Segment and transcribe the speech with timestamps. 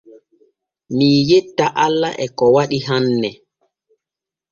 [0.95, 3.29] Mii yetta alla e ko waɗi hanne.